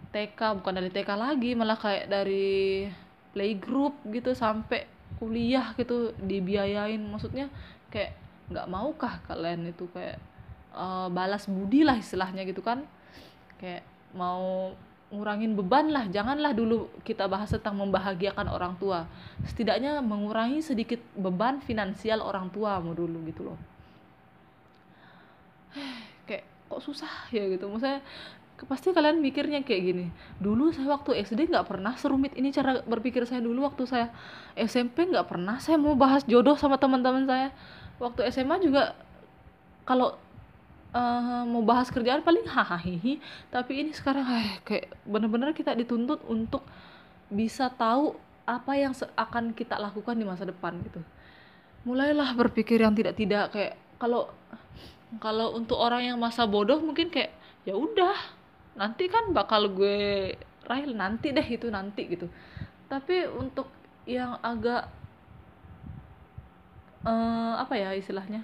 TK 0.10 0.64
bukan 0.64 0.74
dari 0.80 0.90
TK 0.90 1.10
lagi 1.20 1.52
malah 1.54 1.78
kayak 1.78 2.10
dari 2.10 2.88
playgroup 3.36 3.94
gitu 4.10 4.34
sampai 4.36 4.88
kuliah 5.20 5.72
gitu 5.80 6.12
dibiayain. 6.20 7.00
Maksudnya 7.00 7.48
kayak 7.88 8.16
nggak 8.50 8.68
maukah 8.68 9.22
kalian 9.30 9.70
itu 9.70 9.86
kayak 9.94 10.18
uh, 10.74 11.08
balas 11.10 11.46
budi 11.50 11.86
lah 11.86 11.98
istilahnya 11.98 12.46
gitu 12.46 12.62
kan. 12.62 12.86
Kayak 13.60 13.84
mau 14.14 14.74
ngurangin 15.10 15.58
beban 15.58 15.90
lah 15.90 16.06
janganlah 16.06 16.54
dulu 16.54 16.86
kita 17.02 17.26
bahas 17.26 17.50
tentang 17.50 17.78
membahagiakan 17.82 18.48
orang 18.50 18.78
tua. 18.78 19.10
Setidaknya 19.46 20.02
mengurangi 20.06 20.62
sedikit 20.62 21.02
beban 21.18 21.62
finansial 21.66 22.22
orang 22.22 22.54
tua 22.54 22.78
mau 22.78 22.94
dulu 22.94 23.18
gitu 23.30 23.50
loh. 23.50 23.58
Kayak 26.30 26.46
kok 26.70 26.82
susah 26.86 27.14
ya 27.34 27.50
gitu. 27.50 27.66
Maksudnya 27.66 28.06
pasti 28.68 28.92
kalian 28.92 29.24
mikirnya 29.24 29.64
kayak 29.64 29.82
gini 29.88 30.06
dulu 30.36 30.76
saya 30.76 30.92
waktu 30.92 31.24
SD 31.24 31.48
nggak 31.48 31.64
pernah 31.64 31.96
serumit 31.96 32.36
ini 32.36 32.52
cara 32.52 32.84
berpikir 32.84 33.24
saya 33.24 33.40
dulu 33.40 33.64
waktu 33.64 33.88
saya 33.88 34.12
SMP 34.60 35.08
nggak 35.08 35.32
pernah 35.32 35.64
saya 35.64 35.80
mau 35.80 35.96
bahas 35.96 36.28
jodoh 36.28 36.60
sama 36.60 36.76
teman-teman 36.76 37.24
saya. 37.24 37.56
Waktu 38.00 38.32
SMA 38.32 38.64
juga 38.64 38.96
kalau 39.84 40.16
uh, 40.94 41.44
mau 41.46 41.62
bahas 41.62 41.90
kerjaan 41.90 42.26
paling 42.26 42.46
hahaha 42.46 43.14
tapi 43.54 43.72
ini 43.82 43.92
sekarang 43.94 44.26
eh, 44.26 44.58
kayak 44.66 44.86
bener-bener 45.06 45.54
kita 45.54 45.74
dituntut 45.78 46.22
untuk 46.26 46.66
bisa 47.30 47.70
tahu 47.70 48.18
apa 48.50 48.74
yang 48.74 48.94
akan 49.14 49.54
kita 49.54 49.78
lakukan 49.78 50.18
di 50.18 50.26
masa 50.26 50.50
depan 50.50 50.74
gitu. 50.82 51.02
Mulailah 51.86 52.34
berpikir 52.34 52.82
yang 52.82 52.98
tidak-tidak 52.98 53.54
kayak 53.54 53.74
kalau 54.02 54.34
kalau 55.22 55.54
untuk 55.54 55.78
orang 55.78 56.10
yang 56.10 56.18
masa 56.18 56.50
bodoh 56.50 56.82
mungkin 56.82 57.14
kayak 57.14 57.30
ya 57.66 57.78
udah 57.78 58.18
nanti 58.74 59.06
kan 59.06 59.30
bakal 59.30 59.70
gue 59.70 60.34
rail 60.66 60.92
nanti 60.98 61.30
deh 61.30 61.46
itu 61.46 61.70
nanti 61.70 62.10
gitu. 62.10 62.26
Tapi 62.90 63.30
untuk 63.30 63.70
yang 64.10 64.42
agak 64.42 64.90
uh, 67.06 67.54
apa 67.62 67.74
ya 67.78 67.94
istilahnya 67.94 68.42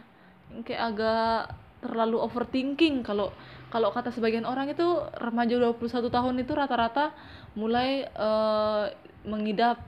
kayak 0.61 0.81
agak 0.93 1.64
terlalu 1.85 2.17
overthinking. 2.17 3.05
Kalau 3.05 3.29
kalau 3.69 3.93
kata 3.93 4.09
sebagian 4.09 4.43
orang 4.49 4.73
itu 4.73 4.85
remaja 5.21 5.55
21 5.61 6.09
tahun 6.09 6.35
itu 6.41 6.51
rata-rata 6.57 7.13
mulai 7.53 8.09
uh, 8.17 8.89
mengidap 9.23 9.79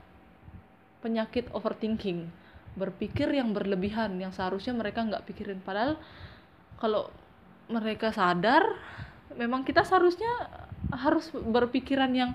penyakit 1.02 1.50
overthinking. 1.50 2.30
Berpikir 2.78 3.26
yang 3.34 3.50
berlebihan 3.50 4.14
yang 4.22 4.30
seharusnya 4.30 4.72
mereka 4.72 5.02
nggak 5.02 5.26
pikirin. 5.26 5.58
Padahal 5.60 5.98
kalau 6.78 7.10
mereka 7.66 8.14
sadar 8.14 8.62
memang 9.34 9.66
kita 9.66 9.82
seharusnya 9.82 10.30
harus 10.94 11.28
berpikiran 11.34 12.14
yang 12.14 12.32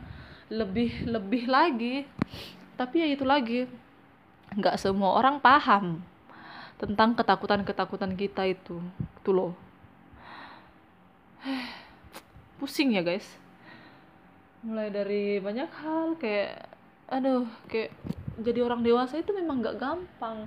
lebih 0.51 1.08
lebih 1.08 1.48
lagi. 1.48 2.03
Tapi 2.75 3.05
ya 3.05 3.08
itu 3.08 3.24
lagi 3.24 3.65
nggak 4.53 4.77
semua 4.77 5.17
orang 5.17 5.41
paham 5.41 6.12
tentang 6.84 7.16
ketakutan-ketakutan 7.16 8.12
kita 8.20 8.44
itu 8.44 8.84
itu 9.24 9.32
loh. 9.32 9.56
Pusing 12.60 13.00
ya 13.00 13.02
guys. 13.08 13.24
Mulai 14.68 14.92
dari 14.92 15.24
banyak 15.40 15.72
hal 15.72 16.20
kayak 16.20 16.68
aduh 17.08 17.48
kayak 17.72 17.96
jadi 18.44 18.68
orang 18.68 18.84
dewasa 18.84 19.16
itu 19.16 19.32
memang 19.32 19.63
nggak 19.63 19.80
gampang. 19.80 20.44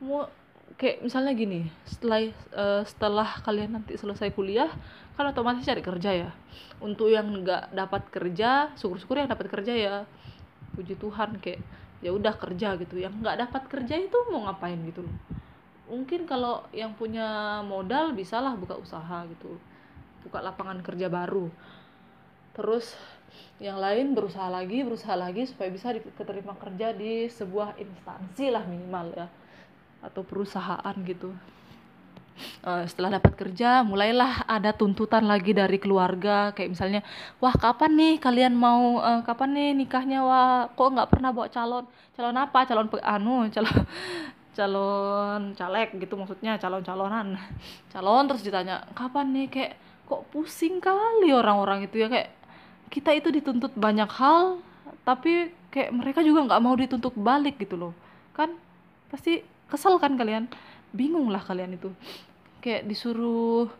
Mau 0.00 0.32
kayak 0.80 1.04
misalnya 1.04 1.36
gini 1.36 1.68
setelah 1.84 2.32
uh, 2.56 2.80
setelah 2.88 3.28
kalian 3.44 3.76
nanti 3.76 4.00
selesai 4.00 4.32
kuliah 4.32 4.72
kan 5.20 5.28
otomatis 5.28 5.68
cari 5.68 5.84
kerja 5.84 6.10
ya. 6.24 6.30
Untuk 6.80 7.12
yang 7.12 7.28
nggak 7.28 7.76
dapat 7.76 8.08
kerja 8.08 8.72
syukur-syukur 8.80 9.20
yang 9.20 9.28
dapat 9.28 9.52
kerja 9.52 9.76
ya. 9.76 9.94
Puji 10.72 10.96
Tuhan 10.96 11.36
kayak 11.36 11.60
ya 12.00 12.16
udah 12.16 12.32
kerja 12.32 12.80
gitu. 12.80 12.96
Yang 12.96 13.12
nggak 13.20 13.36
dapat 13.44 13.62
kerja 13.68 14.00
itu 14.00 14.16
mau 14.32 14.48
ngapain 14.48 14.80
gitu 14.88 15.04
loh 15.04 15.40
mungkin 15.90 16.22
kalau 16.24 16.62
yang 16.70 16.94
punya 16.94 17.60
modal 17.66 18.14
bisalah 18.14 18.54
buka 18.54 18.78
usaha 18.78 19.26
gitu. 19.26 19.58
Buka 20.22 20.38
lapangan 20.38 20.78
kerja 20.86 21.10
baru. 21.10 21.50
Terus 22.54 22.94
yang 23.58 23.76
lain 23.76 24.14
berusaha 24.14 24.46
lagi 24.48 24.86
berusaha 24.86 25.18
lagi 25.18 25.44
supaya 25.50 25.68
bisa 25.68 25.90
diterima 25.92 26.54
kerja 26.56 26.94
di 26.94 27.26
sebuah 27.26 27.74
instansi 27.76 28.54
lah 28.54 28.62
minimal 28.64 29.10
ya. 29.18 29.26
Atau 30.00 30.22
perusahaan 30.22 30.94
gitu. 31.02 31.34
Uh, 32.64 32.88
setelah 32.88 33.20
dapat 33.20 33.36
kerja 33.36 33.84
mulailah 33.84 34.48
ada 34.48 34.72
tuntutan 34.72 35.26
lagi 35.26 35.52
dari 35.52 35.76
keluarga. 35.76 36.54
Kayak 36.56 36.70
misalnya 36.72 37.00
wah 37.42 37.52
kapan 37.52 37.98
nih 37.98 38.14
kalian 38.16 38.54
mau 38.56 39.02
uh, 39.02 39.20
kapan 39.26 39.50
nih 39.52 39.70
nikahnya? 39.76 40.24
Wah 40.24 40.72
kok 40.72 40.88
nggak 40.88 41.10
pernah 41.10 41.30
bawa 41.34 41.50
calon? 41.52 41.84
Calon 42.16 42.36
apa? 42.38 42.64
Calon 42.64 42.86
anu 43.02 43.50
calon 43.52 43.76
calon 44.60 45.56
caleg 45.56 45.88
gitu 45.96 46.20
maksudnya 46.20 46.60
calon 46.60 46.84
calonan 46.84 47.40
calon 47.88 48.28
terus 48.28 48.44
ditanya 48.44 48.84
kapan 48.92 49.32
nih? 49.32 49.46
Kayak 49.48 49.72
kok 50.04 50.28
pusing 50.28 50.84
kali 50.84 51.32
orang-orang 51.32 51.88
itu 51.88 52.04
ya? 52.04 52.12
Kayak 52.12 52.36
kita 52.92 53.10
itu 53.16 53.28
dituntut 53.32 53.72
banyak 53.72 54.10
hal 54.12 54.60
tapi 55.08 55.48
kayak 55.72 55.96
mereka 55.96 56.20
juga 56.20 56.44
nggak 56.44 56.60
mau 56.60 56.76
dituntut 56.76 57.16
balik 57.16 57.56
gitu 57.56 57.80
loh. 57.80 57.92
Kan 58.36 58.52
pasti 59.08 59.40
kesel 59.72 59.96
kan 59.96 60.20
kalian? 60.20 60.52
Bingung 60.92 61.32
lah 61.32 61.40
kalian 61.40 61.80
itu. 61.80 61.88
Kayak 62.60 62.84
disuruh 62.84 63.72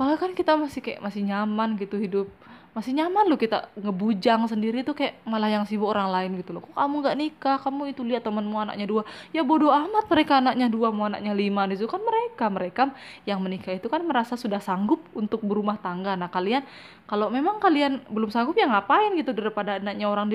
padahal 0.00 0.18
kan 0.18 0.32
kita 0.32 0.56
masih 0.56 0.80
kayak 0.80 1.04
masih 1.04 1.22
nyaman 1.28 1.76
gitu 1.76 2.00
hidup 2.00 2.26
masih 2.74 2.90
nyaman 2.90 3.30
loh 3.30 3.38
kita 3.38 3.70
ngebujang 3.78 4.50
sendiri 4.50 4.82
tuh 4.82 4.98
kayak 4.98 5.22
malah 5.22 5.46
yang 5.46 5.62
sibuk 5.62 5.86
orang 5.86 6.10
lain 6.10 6.42
gitu 6.42 6.50
loh. 6.50 6.62
Kok 6.66 6.74
kamu 6.74 6.94
nggak 7.06 7.16
nikah? 7.22 7.56
Kamu 7.62 7.82
itu 7.86 8.02
lihat 8.02 8.26
temanmu 8.26 8.58
anaknya 8.58 8.86
dua. 8.90 9.06
Ya 9.30 9.46
bodoh 9.46 9.70
amat 9.70 10.10
mereka 10.10 10.42
anaknya 10.42 10.66
dua 10.66 10.90
mau 10.90 11.06
anaknya 11.06 11.30
lima 11.38 11.70
itu 11.70 11.86
kan 11.86 12.02
mereka 12.02 12.50
mereka 12.50 12.82
yang 13.22 13.38
menikah 13.38 13.78
itu 13.78 13.86
kan 13.86 14.02
merasa 14.02 14.34
sudah 14.34 14.58
sanggup 14.58 14.98
untuk 15.14 15.46
berumah 15.46 15.78
tangga. 15.78 16.18
Nah 16.18 16.26
kalian 16.26 16.66
kalau 17.06 17.30
memang 17.30 17.62
kalian 17.62 18.02
belum 18.10 18.34
sanggup 18.34 18.58
ya 18.58 18.66
ngapain 18.66 19.14
gitu 19.14 19.30
daripada 19.30 19.78
anaknya 19.78 20.10
orang 20.10 20.34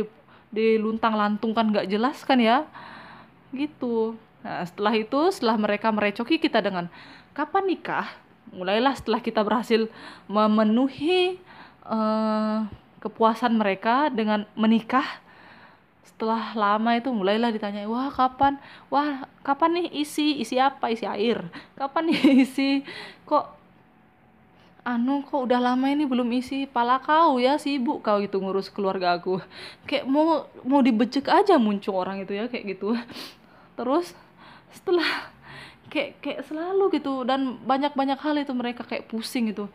di 0.49 0.79
luntang 0.79 1.19
lantung 1.19 1.51
kan 1.51 1.67
nggak 1.67 1.91
jelas 1.91 2.23
kan 2.23 2.39
ya? 2.39 2.63
Gitu. 3.51 4.15
Nah, 4.39 4.63
setelah 4.63 4.95
itu, 4.95 5.19
setelah 5.35 5.59
mereka 5.59 5.91
merecoki 5.91 6.39
kita 6.39 6.63
dengan 6.63 6.87
kapan 7.35 7.67
nikah, 7.67 8.07
mulailah 8.55 8.95
setelah 8.95 9.19
kita 9.19 9.43
berhasil 9.43 9.91
memenuhi 10.31 11.35
uh, 11.89 12.69
kepuasan 13.01 13.57
mereka 13.57 14.13
dengan 14.13 14.45
menikah. 14.53 15.05
Setelah 16.05 16.51
lama 16.51 16.99
itu 16.99 17.09
mulailah 17.09 17.49
ditanya, 17.49 17.87
wah 17.87 18.11
kapan, 18.11 18.59
wah 18.91 19.23
kapan 19.41 19.83
nih 19.83 20.03
isi, 20.03 20.39
isi 20.43 20.59
apa, 20.59 20.91
isi 20.91 21.07
air, 21.07 21.47
kapan 21.79 22.11
nih 22.11 22.19
isi, 22.45 22.83
kok 23.23 23.55
anu 24.83 25.23
kok 25.23 25.47
udah 25.47 25.59
lama 25.63 25.87
ini 25.87 26.03
belum 26.03 26.27
isi? 26.35 26.67
Pala 26.67 26.99
kau 26.99 27.39
ya 27.39 27.55
sibuk 27.55 28.03
kau 28.03 28.19
gitu 28.19 28.41
ngurus 28.43 28.67
keluarga 28.67 29.15
aku. 29.15 29.39
Kayak 29.87 30.05
mau 30.11 30.49
mau 30.67 30.83
dibecek 30.83 31.29
aja 31.31 31.55
muncul 31.55 31.95
orang 31.95 32.23
itu 32.23 32.35
ya 32.35 32.51
kayak 32.51 32.75
gitu. 32.75 32.99
Terus 33.79 34.11
setelah 34.75 35.31
kayak 35.87 36.19
kayak 36.21 36.41
selalu 36.45 36.99
gitu 36.99 37.23
dan 37.23 37.57
banyak 37.63 37.95
banyak 37.95 38.19
hal 38.19 38.35
itu 38.37 38.53
mereka 38.53 38.85
kayak 38.85 39.07
pusing 39.09 39.49
gitu 39.49 39.71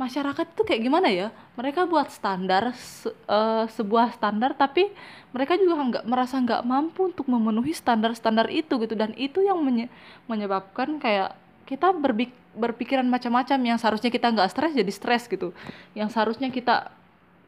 masyarakat 0.00 0.46
itu 0.56 0.62
kayak 0.64 0.82
gimana 0.82 1.08
ya? 1.12 1.28
Mereka 1.54 1.84
buat 1.86 2.08
standar 2.08 2.72
se 2.76 3.12
uh, 3.28 3.68
sebuah 3.68 4.16
standar 4.16 4.56
tapi 4.56 4.88
mereka 5.32 5.56
juga 5.60 5.78
nggak 5.80 6.04
merasa 6.08 6.40
nggak 6.40 6.62
mampu 6.64 7.12
untuk 7.12 7.28
memenuhi 7.28 7.76
standar-standar 7.76 8.48
itu 8.48 8.80
gitu. 8.80 8.94
Dan 8.96 9.12
itu 9.20 9.44
yang 9.44 9.60
menye 9.60 9.92
menyebabkan 10.26 10.96
kayak 10.96 11.36
kita 11.68 11.92
berpik 11.92 12.32
berpikiran 12.56 13.04
macam-macam. 13.08 13.58
Yang 13.60 13.78
seharusnya 13.84 14.10
kita 14.12 14.32
nggak 14.32 14.48
stres 14.50 14.72
jadi 14.72 14.92
stres 14.92 15.22
gitu. 15.28 15.52
Yang 15.92 16.08
seharusnya 16.16 16.48
kita 16.48 16.92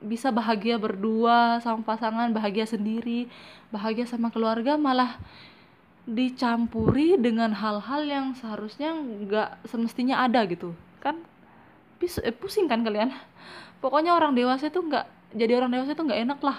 bisa 0.05 0.29
bahagia 0.29 0.77
berdua 0.77 1.65
sama 1.65 1.81
pasangan 1.81 2.29
bahagia 2.29 2.69
sendiri 2.69 3.25
bahagia 3.73 4.05
sama 4.05 4.29
keluarga 4.29 4.77
malah 4.77 5.17
dicampuri 6.05 7.17
dengan 7.17 7.57
hal-hal 7.57 8.05
yang 8.05 8.27
seharusnya 8.37 8.93
nggak 8.93 9.65
semestinya 9.65 10.21
ada 10.21 10.45
gitu. 10.45 10.77
Kan 11.01 11.25
pusing 12.41 12.67
kan 12.71 12.83
kalian? 12.83 13.13
Pokoknya 13.79 14.17
orang 14.17 14.33
dewasa 14.33 14.73
itu 14.73 14.81
nggak 14.81 15.37
jadi 15.37 15.59
orang 15.61 15.71
dewasa 15.75 15.93
itu 15.93 16.03
nggak 16.05 16.23
enak 16.25 16.41
lah. 16.41 16.59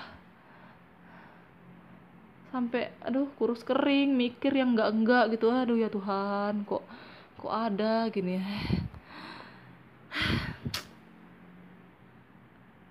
Sampai 2.54 2.94
aduh 3.04 3.28
kurus 3.36 3.66
kering 3.66 4.16
mikir 4.16 4.54
yang 4.56 4.78
nggak 4.78 4.90
enggak 4.94 5.24
gitu. 5.34 5.50
Aduh 5.52 5.78
ya 5.80 5.90
Tuhan 5.90 6.64
kok 6.64 6.84
kok 7.36 7.54
ada 7.54 8.08
gini 8.10 8.40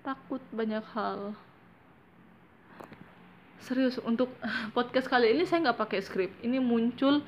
takut 0.05 0.41
banyak 0.53 0.85
hal. 0.93 1.33
Serius 3.65 3.97
untuk 3.97 4.29
podcast 4.77 5.09
kali 5.09 5.33
ini 5.33 5.49
saya 5.49 5.65
nggak 5.65 5.81
pakai 5.81 5.99
skrip. 6.05 6.29
Ini 6.45 6.61
muncul 6.61 7.25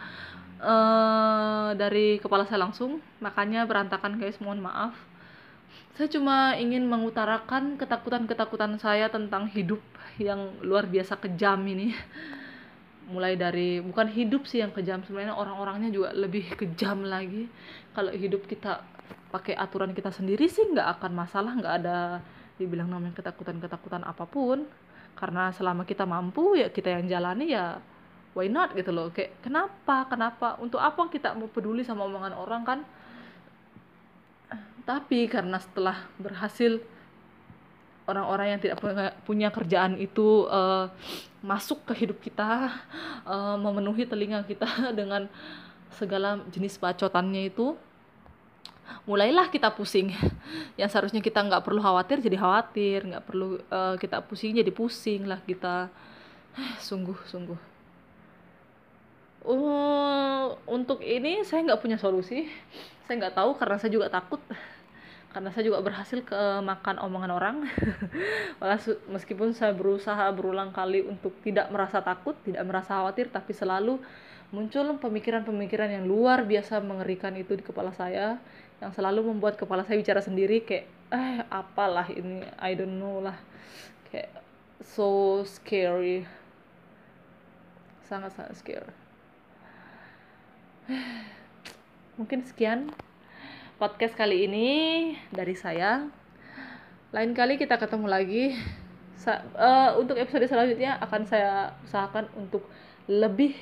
uh, 0.61 1.73
dari 1.73 2.21
kepala 2.21 2.45
saya 2.45 2.61
langsung. 2.61 3.01
Makanya 3.17 3.65
berantakan 3.65 4.21
guys. 4.21 4.37
Mohon 4.37 4.69
maaf 4.69 4.93
saya 5.97 6.13
cuma 6.13 6.53
ingin 6.61 6.85
mengutarakan 6.85 7.73
ketakutan-ketakutan 7.81 8.77
saya 8.77 9.09
tentang 9.09 9.49
hidup 9.49 9.81
yang 10.21 10.53
luar 10.61 10.85
biasa 10.85 11.17
kejam 11.17 11.57
ini. 11.65 11.89
Mulai 13.09 13.33
dari 13.33 13.81
bukan 13.81 14.05
hidup 14.05 14.45
sih 14.45 14.61
yang 14.61 14.69
kejam 14.69 15.01
sebenarnya 15.01 15.33
orang-orangnya 15.33 15.89
juga 15.89 16.13
lebih 16.13 16.53
kejam 16.53 17.01
lagi. 17.01 17.49
Kalau 17.97 18.13
hidup 18.13 18.45
kita 18.45 18.85
pakai 19.33 19.57
aturan 19.57 19.97
kita 19.97 20.13
sendiri 20.13 20.45
sih 20.45 20.69
nggak 20.69 21.01
akan 21.01 21.11
masalah 21.17 21.57
nggak 21.57 21.75
ada 21.81 22.21
dibilang 22.61 22.93
namanya 22.93 23.17
ketakutan-ketakutan 23.17 24.05
apa 24.05 24.29
pun. 24.29 24.69
Karena 25.17 25.49
selama 25.49 25.81
kita 25.81 26.05
mampu 26.05 26.61
ya 26.61 26.69
kita 26.69 26.93
yang 26.93 27.09
jalani 27.09 27.57
ya 27.57 27.81
why 28.37 28.45
not 28.45 28.77
gitu 28.77 28.93
loh. 28.93 29.09
Kayak 29.09 29.41
kenapa? 29.41 30.05
Kenapa? 30.13 30.61
Untuk 30.61 30.77
apa 30.77 31.09
kita 31.09 31.33
mau 31.33 31.49
peduli 31.49 31.81
sama 31.81 32.05
omongan 32.05 32.37
orang 32.37 32.61
kan 32.61 32.79
tapi 34.87 35.27
karena 35.27 35.59
setelah 35.59 36.07
berhasil 36.15 36.79
orang-orang 38.07 38.55
yang 38.55 38.61
tidak 38.63 38.79
punya, 39.27 39.51
kerjaan 39.51 39.99
itu 39.99 40.47
uh, 40.47 40.87
masuk 41.43 41.83
ke 41.91 42.07
hidup 42.07 42.23
kita 42.23 42.71
uh, 43.27 43.59
memenuhi 43.59 44.07
telinga 44.07 44.47
kita 44.47 44.65
dengan 44.99 45.27
segala 45.91 46.39
jenis 46.47 46.79
bacotannya 46.79 47.51
itu 47.51 47.75
mulailah 49.03 49.51
kita 49.51 49.67
pusing. 49.75 50.15
Yang 50.79 50.95
seharusnya 50.95 51.19
kita 51.19 51.43
nggak 51.43 51.67
perlu 51.67 51.83
khawatir 51.83 52.23
jadi 52.23 52.39
khawatir. 52.39 53.11
Nggak 53.11 53.23
perlu 53.27 53.59
uh, 53.67 53.99
kita 53.99 54.23
pusing 54.23 54.55
jadi 54.55 54.71
pusing 54.71 55.27
lah 55.27 55.43
kita. 55.43 55.91
Sungguh 56.87 57.19
sungguh. 57.27 57.59
Uh, 59.47 60.55
untuk 60.67 61.03
ini 61.03 61.43
saya 61.43 61.67
nggak 61.67 61.83
punya 61.83 61.99
solusi. 61.99 62.47
Saya 63.03 63.19
nggak 63.19 63.35
tahu 63.35 63.51
karena 63.59 63.75
saya 63.79 63.91
juga 63.91 64.07
takut 64.07 64.39
karena 65.37 65.53
saya 65.53 65.69
juga 65.69 65.85
berhasil 65.85 66.25
ke 66.25 66.41
makan 66.65 66.97
omongan 66.97 67.29
orang. 67.29 67.55
Meskipun 69.13 69.53
saya 69.53 69.69
berusaha 69.69 70.33
berulang 70.33 70.73
kali 70.73 71.05
untuk 71.05 71.29
tidak 71.45 71.69
merasa 71.69 72.01
takut 72.01 72.33
tidak 72.41 72.65
merasa 72.65 72.97
khawatir 72.97 73.29
tapi 73.29 73.53
selalu 73.53 74.01
muncul 74.49 74.97
pemikiran-pemikiran 74.97 75.93
yang 75.93 76.09
luar 76.09 76.41
biasa 76.41 76.81
mengerikan 76.81 77.37
itu 77.37 77.53
di 77.53 77.61
kepala 77.61 77.93
saya 77.93 78.41
yang 78.81 78.89
selalu 78.97 79.29
membuat 79.29 79.61
kepala 79.61 79.85
saya 79.85 80.01
bicara 80.01 80.25
sendiri 80.25 80.65
kayak 80.65 80.89
eh 81.13 81.45
apalah 81.53 82.09
ini? 82.09 82.41
I 82.57 82.73
don't 82.73 82.97
know 82.97 83.21
lah. 83.21 83.37
Kayak 84.09 84.41
so 84.81 85.45
scary. 85.45 86.25
Sangat 88.09 88.33
sangat 88.33 88.57
scary. 88.57 88.89
Mungkin 92.17 92.41
sekian 92.41 92.89
podcast 93.77 94.17
kali 94.17 94.49
ini 94.49 94.67
dari 95.29 95.53
saya. 95.53 96.09
Lain 97.13 97.31
kali 97.37 97.61
kita 97.61 97.77
ketemu 97.77 98.09
lagi. 98.09 98.57
Sa 99.13 99.37
uh, 99.53 99.93
untuk 100.01 100.17
episode 100.17 100.49
selanjutnya 100.49 100.97
akan 100.97 101.21
saya 101.29 101.77
usahakan 101.85 102.25
untuk 102.33 102.65
lebih 103.05 103.53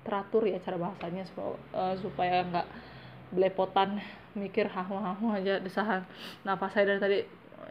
teratur 0.00 0.48
ya 0.48 0.56
cara 0.64 0.80
bahasanya 0.80 1.28
supaya, 1.28 1.60
uh, 1.76 1.94
supaya 2.00 2.40
nggak 2.48 2.68
belepotan 3.36 4.00
mikir 4.32 4.64
hahu-hahu 4.64 5.36
aja 5.36 5.60
desahan 5.60 6.02
nafas 6.42 6.72
saya 6.72 6.96
dari 6.96 7.00
tadi 7.00 7.18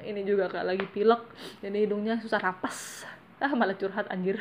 ini 0.05 0.23
juga 0.23 0.47
kayak 0.47 0.67
lagi 0.69 0.85
pilek 0.93 1.19
jadi 1.59 1.89
hidungnya 1.89 2.21
susah 2.21 2.39
napas 2.39 3.03
ah 3.41 3.51
malah 3.57 3.73
curhat 3.73 4.05
anjir. 4.13 4.37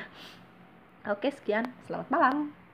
Oke 1.09 1.33
sekian. 1.33 1.73
Selamat 1.89 2.13
malam 2.13 2.68